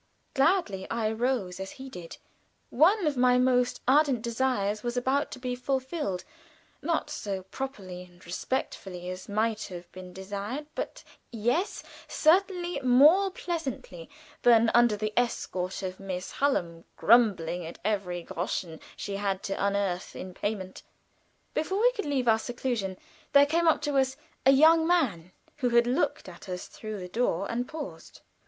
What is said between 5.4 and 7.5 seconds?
fulfilled not so